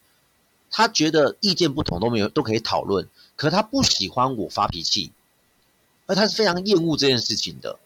[0.70, 5.12] 他觉得意见不同都没有都可以讨论，可他不喜欢我发脾气，
[6.06, 7.78] 而他是非常厌恶这件事情的。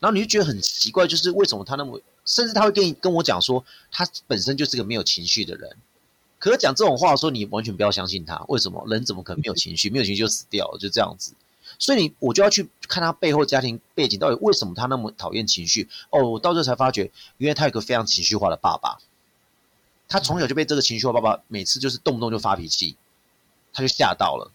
[0.00, 5.76] 然后你就觉得很奇怪，就是为什么他那么，甚至他会跟你跟我讲说，他本身就是个没有情绪的人。
[6.38, 8.42] 可是讲这种话的时候，你完全不要相信他。
[8.48, 8.82] 为什么？
[8.88, 9.90] 人怎么可能没有情绪？
[9.90, 11.34] 没有情绪就死掉了，就这样子。
[11.78, 15.86] 所以你我就要去看他背后家庭背景到底为什么他那么讨厌情绪。
[16.08, 18.98] 哦，我到这才发觉，因为他有个非常情绪化的爸爸，
[20.08, 22.96] 他从小就被这个情绪化爸爸每次就是动不动就发脾气，
[23.74, 24.50] 他就吓到了。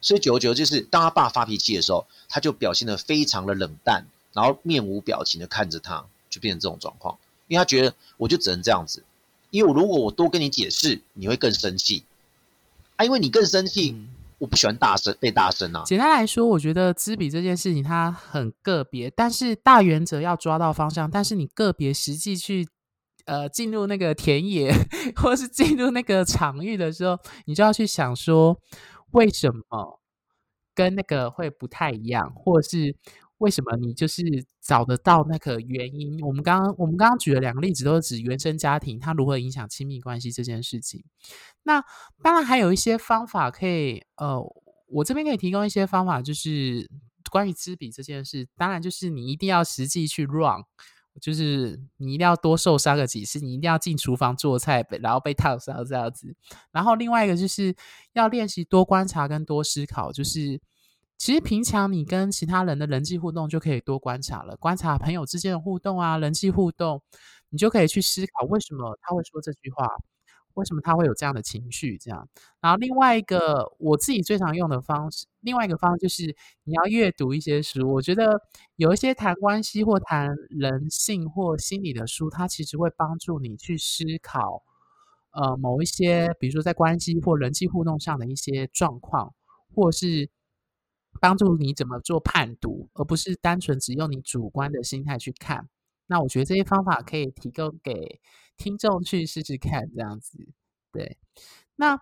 [0.00, 4.06] 所以久而久之，就是当他爸发脾气的时候，他就表现得非常的冷淡。
[4.36, 7.16] 然后面无表情的看着他，就变成这种状况，
[7.48, 9.02] 因为他觉得我就只能这样子，
[9.48, 12.04] 因为如果我多跟你解释，你会更生气，
[12.96, 13.96] 啊，因为你更生气，
[14.36, 15.84] 我不喜欢大声被大声啊。
[15.86, 22.68] 简单来说，我觉得知彼这件事情它很个别，但是大原则要抓到方向，但是你个别实际去
[23.24, 24.70] 呃进入那个田野
[25.16, 28.60] 或是进入那个场域的时候，你就要去想说
[29.12, 29.98] 为什么
[30.74, 32.94] 跟那个会不太一样，或是。
[33.38, 34.22] 为什么你就是
[34.62, 36.18] 找得到那个原因？
[36.20, 41.04] 我们刚刚我们刚刚举了两个例子，都是指原生家庭它如何影响亲密关系这件事情。
[41.64, 41.84] 那
[42.22, 44.40] 当然还有一些方法可以，呃，
[44.88, 46.88] 我这边可以提供一些方法，就是
[47.30, 48.48] 关于知彼这件事。
[48.56, 50.62] 当然就是你一定要实际去 run，
[51.20, 56.34] 就是你一定要多受伤个几次，你一定要进厨房做菜，然后被烫伤这样子。
[56.72, 57.76] 然后另外一个就是
[58.14, 60.58] 要练习多观察跟多思考，就是。
[61.18, 67.02] 其实平常你跟其他人的人际互动就可以多观察了，观察朋友之间的互动啊，人际互动，
[67.48, 69.88] 你就可以去思考为什么他会说这句话，
[70.54, 72.28] 为什么他会有这样的情绪，这样。
[72.60, 77.90] 然后另外一个我自己最常用的方式，另外一个方式就是你要阅读一些书。
[77.92, 78.38] 我觉得
[78.76, 84.62] 有一些谈关系或谈人性或心理的书，它其实会帮助你去思考，
[85.32, 89.34] 呃，某一些比如说在关系或人际互动上的一些状况，
[89.74, 90.28] 或是。
[91.20, 95.68] 帮助你怎么做判读，而不是单纯只用你主观的心态去看。
[96.06, 98.20] 那我觉得这些方法可以提供给
[98.56, 100.38] 听众去试试看，这样子。
[100.92, 101.18] 对，
[101.74, 101.98] 那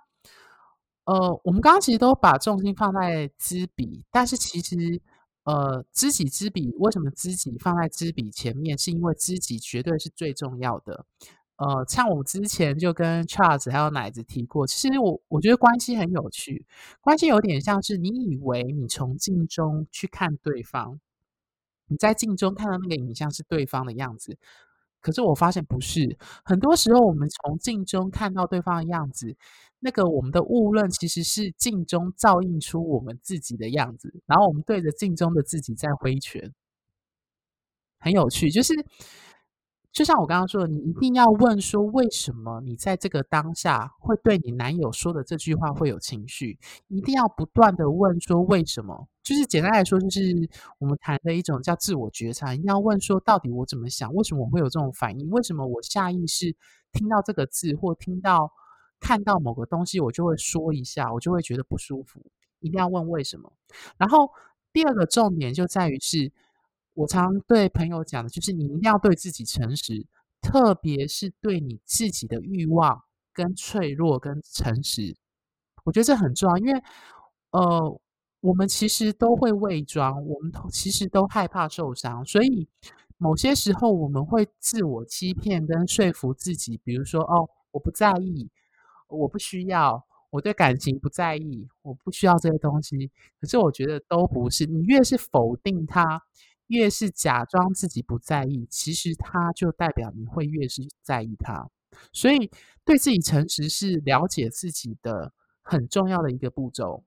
[1.05, 5.01] 呃，我们刚刚其实都把重心放在知彼，但是其实
[5.45, 8.77] 呃，知己知彼，为什么知己放在知彼前面？
[8.79, 11.05] 是因为知己绝对是最重要的。
[11.57, 16.67] 呃，像我之前就跟 Charles 还有奶子提过，其实我我觉得关系很有趣，
[17.01, 20.99] 关系有点像是你以为你从镜中去看对方，
[21.87, 24.37] 你在镜中看到那个影像是对方的样子，
[25.01, 29.37] 可是我发现不是，很多时候我们从镜中看到对方的样子，
[29.79, 36.53] 那个我们的误认其实是镜中照映出我们自己的样子，然后我们对着镜中的自己在挥拳，
[38.01, 38.75] 很有趣，就是。
[39.95, 46.59] 就像我刚刚说的，你一定要问说，为什么你在这个当下会对你男友说的这句话会有情绪？
[46.89, 49.07] 一定要不断的问说，为什么？
[49.23, 52.53] 就是简单来说，就是我们谈的一种叫自我觉察。
[52.53, 54.13] 一定要问说，到底我怎么想？
[54.13, 55.31] 为什么我会有这种反应？
[55.31, 56.53] 为什么我下意识
[56.93, 58.51] 听到这个字或听到
[58.99, 62.21] 看到某个东西，我就会说一下，我就会觉得不舒服？
[62.59, 63.53] 一定要问为什么。
[63.97, 64.29] 然后
[64.73, 66.33] 第二个重点就在于是。
[66.95, 70.07] 我常对朋友讲的就是，你一定要对自己诚实，
[70.41, 73.03] 特别是对你自己的欲望、
[73.33, 75.17] 跟脆弱、跟诚实。
[75.85, 76.83] 我觉得这很重要，因为
[77.51, 78.01] 呃，
[78.41, 82.69] 我们其实都会伪装，我们其实都害怕受伤，所以
[83.19, 88.49] 某些时候我们会自我欺骗跟说服自己，比如说哦，我不在意，
[89.09, 93.11] 我不需要，我对感情不在意，我不需要这些东西。
[93.41, 96.23] 可是我觉得都不是，你越是否定它，
[96.69, 101.69] 越是假装自己不在意，其实他就代表你会越是在意他。
[102.13, 102.51] 所以
[102.85, 107.05] 对自己诚实是了解自己的很重要的一个步骤。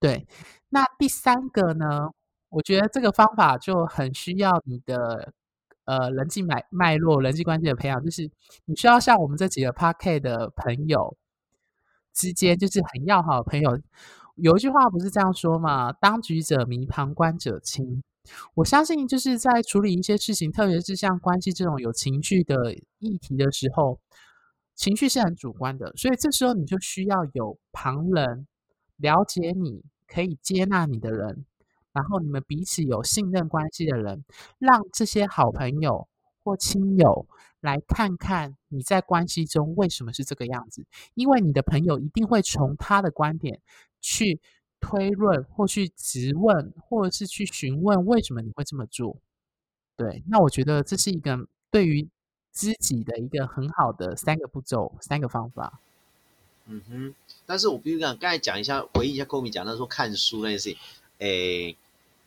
[0.00, 0.26] 对，
[0.68, 2.10] 那第三个呢？
[2.50, 5.34] 我觉得这个方法就很需要你的
[5.84, 8.30] 呃人际脉脉络、人际关系的培养，就是
[8.64, 11.14] 你需要像我们这几个 p a r k 的朋友
[12.14, 13.78] 之间，就是很要好的朋友。
[14.36, 18.02] 有一句话不是这样说嘛？“当局者迷，旁观者清。”
[18.54, 24.00] 我相信就是在处理一些事情，特别是像关系这种有情绪的议题的时候，
[24.74, 28.46] 情绪是很主观的，所以这时候你就需要有旁人。
[28.96, 31.44] 了解你可以接纳你的人，
[31.92, 34.24] 然后你们彼此有信任关系的人，
[34.58, 36.08] 让这些好朋友
[36.42, 37.28] 或亲友
[37.60, 43.60] 来看看你在关系中为什么是这个样子，因为你的朋友一定会从他的观点
[44.00, 44.40] 去
[44.80, 49.16] 推论，或去质问，或者是去询问为什么你会这么做。
[49.96, 52.08] 对，那我觉得这是一个对于
[52.52, 55.80] 知己的一个很好的三个步骤，三个方法。
[56.66, 57.14] 嗯哼，
[57.46, 60.78] 但是我必须讲，刚才讲一下，回忆一下寇米讲那时候看书那件事情。
[61.18, 61.76] 诶，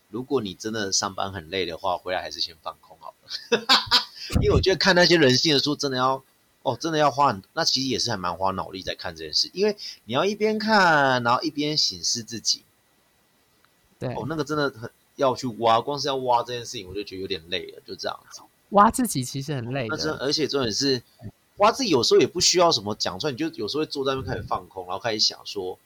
[0.09, 3.65] 如果你真的上班很累的话，回来还是先放空好了。
[4.41, 6.23] 因为我觉得看那些人性的书，真的要
[6.63, 12.63] 哦，真的要花很，那其实也是还蛮花脑力在看这件事，因为你要一边看，然后一边醒视自己。
[13.99, 18.41] 对，哦，那个真的很要去挖，光是要挖这件事情，我就觉得有点累了，就这样子。
[18.69, 21.01] 挖自己其实很累的，而且重点是。
[21.57, 25.77] 挖自己有时候也不需要什么讲出来，你就有时候会坐在那边开始放空，然后开始想说，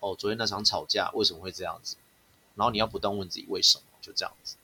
[0.00, 1.96] 哦，昨天那场吵架为什么会这样子？
[2.54, 4.56] 然后你要不断问自己为什么，就这样子。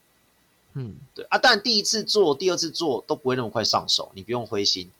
[0.75, 4.91] 嗯，对啊，但第一次做、第二次做都不会那么快上手，你不用灰心，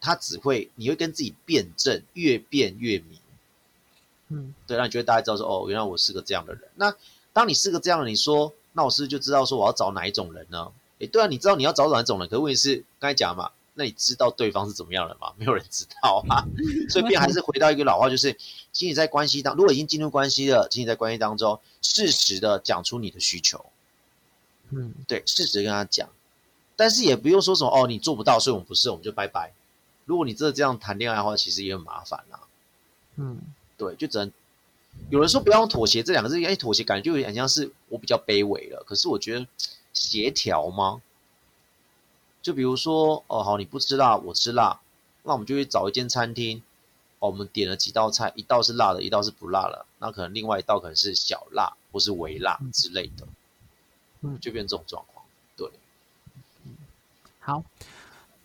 [0.00, 3.18] 他只会你会跟自己辩证，越辩越明。
[4.28, 6.62] 嗯，对，让你觉得大家知道说，哦，原来我是个这样的人。
[6.74, 6.94] 那
[7.32, 10.72] 当你是个这样的，你说，那我是不是就知道说我要找哪一种人呢？
[10.98, 13.50] 诶，对啊，你知道你要找哪一种人，可问题是刚才讲嘛。
[13.78, 15.34] 那你知道对方是怎么样的吗？
[15.36, 16.48] 没有人知道啊，
[16.88, 18.34] 所以便还是回到一个老话，就是，
[18.72, 23.66] 请你在关系当，如果已经进入关系了，请你在关系当中适时的讲出你的需求，
[24.70, 26.08] 嗯，对，适时跟他讲，
[26.74, 29.52] 但是也不用说什么哦，你做不到，所以我们不是，我们就拜拜。
[30.06, 32.40] 如果你真的这样谈恋爱的话，其实也很麻烦啊，
[33.16, 33.38] 嗯，
[33.76, 34.32] 对，就只能
[35.10, 39.46] 有人说不要用妥协这两个字，哎，妥协感觉就有点像是我比较卑微了，可是我觉得
[39.92, 41.02] 协调吗？
[42.40, 44.80] 就比如说，哦，好，你不吃辣，我吃辣，
[45.24, 46.62] 那我们就去找一间餐厅，
[47.18, 53.26] 哦，我们点了几道菜，一道是辣的，一道是不辣的，那可能另外一道可能是小辣或是微辣之类的，
[54.20, 55.68] 嗯，就变这种状况，对，
[57.40, 57.64] 好。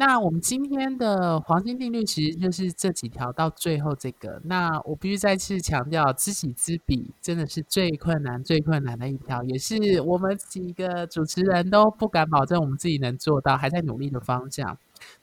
[0.03, 4.41] 那我们今天的黄金定律其实就是这几条到最后这个。
[4.45, 14.75] 那我必须再次强调，知己知彼真的是最困难、最困难的一条，也是我们几个主持人都不敢保证我们自己能做到，还在努力的方向。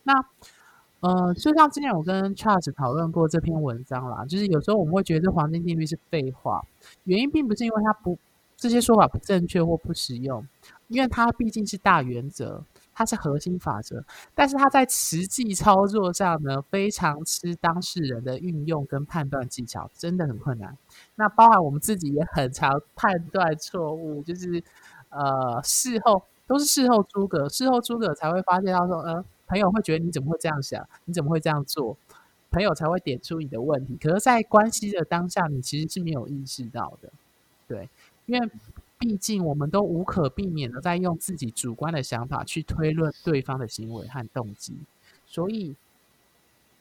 [0.05, 0.15] 那
[1.01, 6.65] 呃，就像之前我跟 Charles 讨论过这篇文章啦，就是有时候我们会觉得黄金定律是废话，
[7.03, 8.17] 原因并不是因为它不
[8.57, 10.47] 这些说法不正确或不实用，
[10.87, 12.63] 因为它毕竟是大原则。
[12.99, 14.03] 它是核心法则，
[14.35, 20.77] 但是它在实际操作上呢，非常吃当事人的运用跟判断技巧，真的很困难。
[21.15, 24.61] 那包含我们自己也很常判断错误，就是
[25.11, 31.97] 呃事后都是事后诸葛，事后诸葛才会发现到说，呃，朋友会觉得你怎么会这样想，你怎么会这样做，
[32.51, 33.97] 朋友才会点出你的问题。
[34.03, 37.13] 可是，在关系的当下，你其实是没有意识到的，
[37.69, 37.89] 对，
[38.27, 38.51] 因为。
[38.99, 44.75] 毕竟，我们都无可避免的在用自己主观的想法去推论对方的行为和动机，
[45.27, 45.75] 所以，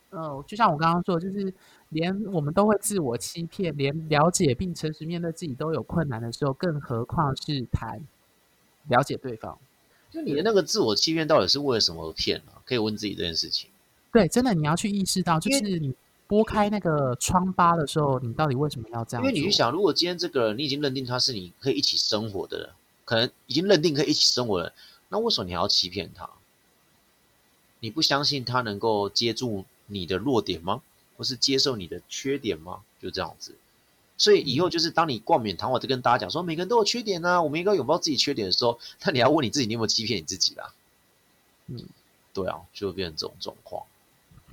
[0.09, 1.53] 呃，就像我刚刚说，就是
[1.89, 8.01] 连我们都会自我欺骗，连了解并诚实面对自己都有困难的时候，更何况是谈
[8.87, 9.57] 了解对方？
[10.09, 12.53] 就你的那个自我欺骗到底是为了什么而骗呢？
[12.65, 13.69] 可以问自己这件事情。
[14.11, 15.93] 对，真的你要去意识到，就是你。
[16.27, 19.23] 拨开那个疮疤的时候，你到底为什么要这样？
[19.23, 22.69] 因为你去想，如果今天这个人你已经认定他是你可以一起生活的人，
[23.05, 24.73] 可能已经认定可以一起生活的人，
[25.09, 26.29] 那为什么你还要欺骗他？
[27.79, 30.81] 你不相信他能够接住你的弱点吗？
[31.15, 32.81] 或是接受你的缺点吗？
[33.01, 33.55] 就这样子。
[34.17, 40.73] 所以以后就是当你冠冕堂皇的跟大家讲说，每个人都有缺点啊，我们应该拥抱自己缺点的时候，那你要问你自己，你有没有欺骗你自己啦？
[41.67, 41.85] 嗯，
[42.33, 43.83] 对啊，就会变成这种状况。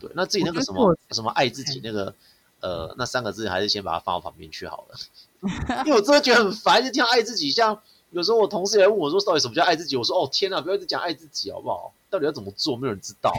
[0.05, 2.15] 对，那自己那个什么什么爱自己那个，
[2.61, 4.97] 呃，那三个字还是先把它放到旁边去好了。
[5.87, 7.51] 因为我真的觉得很烦，就听到爱自己。
[7.51, 7.79] 像
[8.11, 9.97] 有时候我同事也问我说，到底什么叫爱自己？
[9.97, 11.93] 我说哦天哪，不要一直讲爱自己好不好？
[12.11, 12.77] 到底要怎么做？
[12.77, 13.33] 没有人知道。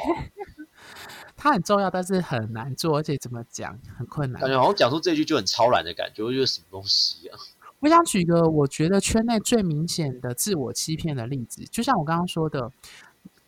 [1.38, 4.42] 它很重要，但是很难做，而且怎么讲很困难。
[4.42, 7.38] 感觉好像讲出这句就很超然的感觉，我觉得什么东西啊？
[7.82, 12.72] 我想举个我觉得圈内最明显的自我欺骗的例子，就像我刚刚说的。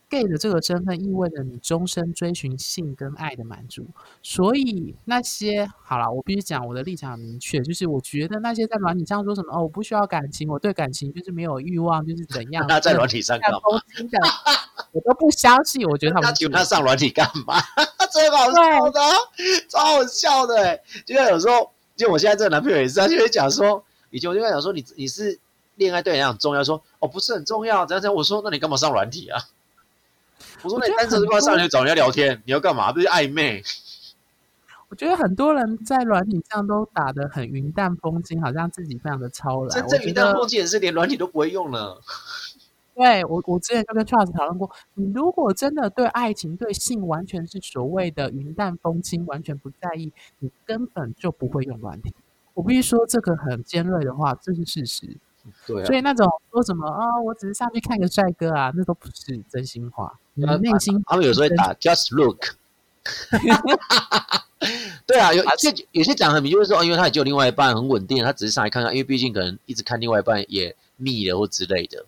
[0.09, 3.85] Gay 的这个身份意味着你终身追寻性跟爱的满足，
[4.23, 12.65] 所以那些好了，我必须讲我的立场很明确，就是我觉得那些在软体上说什么哦，我不需要感情，我对感情就是没有欲望，就是怎样？
[12.69, 13.59] 那在软体上干嘛？
[14.93, 17.55] 我都不相信，我觉得他们请他上软体干嘛？
[18.11, 18.99] 最好笑的，
[19.67, 25.37] 超好笑的，就像有时候，就我现在这个男朋友也是，他就会讲说，以前我就跟他讲说，你你是
[25.75, 29.39] 恋爱对你很重要，说哦不是很重要，这样这样，我说那你干嘛上软体啊？
[30.63, 32.91] 我说：“那你单纯是要上去找人家聊天，你要干嘛？
[32.91, 33.61] 这是暧昧？”
[34.89, 39.69] 我觉得很多人在软体上都打的很云淡风轻，好像自己非常的超然。
[39.69, 42.01] 真正云淡风轻也是连软体都不会用了。
[42.95, 52.13] 对我，我之前就跟 Charles 讨论过，你如果真的对爱情、对性完全是所谓的云淡风轻，完全不在意，你根本就不会用软体。
[52.53, 55.17] 我必须说这个很尖锐的话，这是事实。
[55.65, 60.19] 对，所以那种说什么啊，我只是上去看个帅哥啊，那都不是真心话。
[60.33, 62.55] 你内心，他们有时候会打 just look。
[65.05, 72.05] 对啊，有些有些讲很明，就是说，因为他也就另外一半很稳定，他只是上来看看，因为毕竟可能一直看另外一半也腻了或之类的。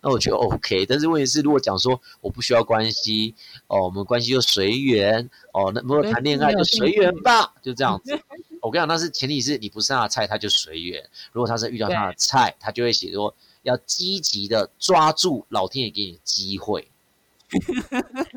[0.00, 3.34] 那我觉得 OK，但是问题是，如果讲说我不需要关系
[3.68, 8.16] 哦，我们关系就随缘哦，那如果谈恋爱就随缘吧，就这样子。
[8.62, 11.04] 我跟你讲，那是前提是你不是他的菜，他就随缘。
[11.32, 16.88] 如果他是遇到他的菜，他就会写说要积极的抓住老天爷给你的机会，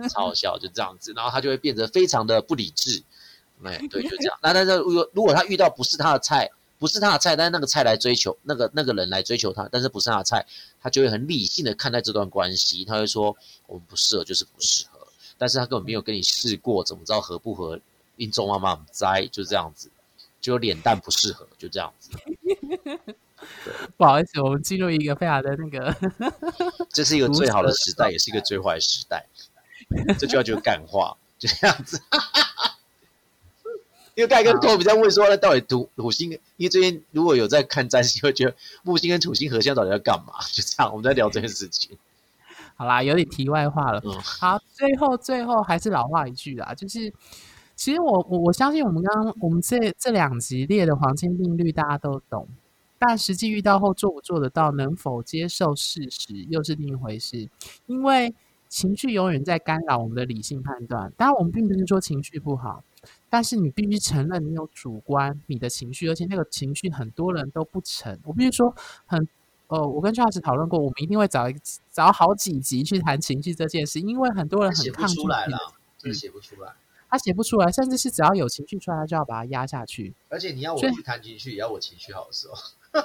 [0.10, 1.14] 超好笑，就这样子。
[1.16, 3.04] 然后他就会变得非常的不理智，
[3.64, 4.36] 哎，对，就这样。
[4.42, 6.50] 那但是如果如果他遇到不是他的菜，
[6.80, 10.44] 不是他的菜，但是那个菜来追求那个那个人来追求他，但是不是他的菜，
[10.82, 12.84] 他就会很理性的看待这段关系。
[12.84, 15.08] 他会说我们不适合就是不适合，
[15.38, 17.80] 但是他根本没有跟你试过，怎么知道合不合？
[18.18, 19.92] 因中妈妈栽，就这样子。
[20.46, 22.12] 就脸蛋不适合，就这样子。
[23.98, 25.96] 不好意思，我们进入一个非常的那个，
[26.90, 29.26] 这是一个最好的时代，也是一个最坏的时代。
[30.20, 32.00] 这句话就是干话，就这样子。
[34.14, 36.32] 因为盖跟托比在问说，那到底土土星？
[36.58, 40.34] 因为最近如果有在看占星，会觉得木星跟土星合相到底要干嘛？
[40.54, 41.98] 就这样，我们在聊这件事情。
[42.78, 44.02] 好啦，有点题外话了。
[44.06, 47.12] 嗯好，最后最后还是老话一句啦，就是。
[47.76, 52.48] 其实我我我相信我们刚刚我们这这两集列的黄金定律大家都懂，
[52.98, 57.50] 但实际遇到后做不做得到，能否接受事实又是另一回事。
[57.86, 58.34] 因为
[58.70, 61.12] 情绪永远在干扰我们的理性判断。
[61.16, 62.84] 当然，我们并不是说情绪不好，
[63.30, 68.18] 但是你必须承认你有主观你的情绪，而且那个情绪很多人都不成。
[68.24, 68.74] 我必须说，
[69.06, 69.28] 很
[69.68, 71.56] 呃，我跟 Charles 讨论过，我们一定会找一
[71.92, 75.22] 找好几集去谈情绪这件事，因为很多人很抗拒。
[75.22, 75.58] 出来了，
[75.98, 76.74] 真的写不出来。
[77.10, 80.14] 他写不出来，甚至是只要有情绪出来，他就要把它压下去。
[80.30, 82.56] 而且你要我去谈情绪，也要我情绪好的时候，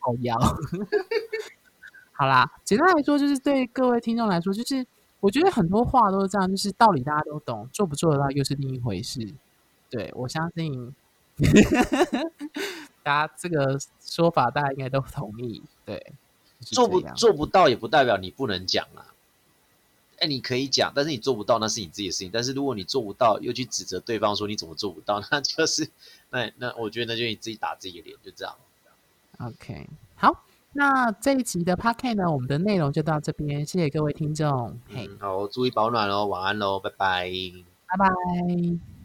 [0.00, 0.36] 好压。
[2.18, 4.86] 好啦，简单来说，就是对各位听众来说，就是
[5.20, 9.34] 我觉得很多话都是这样，就是道理大家都懂，做不做得到又是另一回事。
[9.90, 10.94] 对我相信，
[13.02, 15.62] 大家这个说法大家应该都同意。
[15.84, 16.14] 对，
[16.60, 19.12] 做不做不到也不代表你不能讲啊。
[20.18, 22.30] 哎，你可以讲，但是你做不到，那是你自己的事情。
[22.32, 25.88] 但是如果你做不到，又去指责对方说你怎么做不到，那就是
[26.30, 28.54] 那那我觉得那就你自己打自己的脸，就这样。
[29.38, 34.78] OK，好，那这一集的 p a r k 呢，我们的内容就到这边，谢谢各位听众。
[34.88, 37.30] 嘿，好，注意保暖哦，晚安喽，拜拜，
[37.86, 38.95] 拜拜。